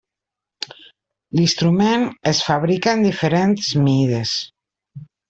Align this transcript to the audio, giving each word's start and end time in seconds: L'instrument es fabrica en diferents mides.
L'instrument 1.39 2.05
es 2.31 2.41
fabrica 2.47 2.95
en 3.01 3.05
diferents 3.09 3.69
mides. 3.89 4.33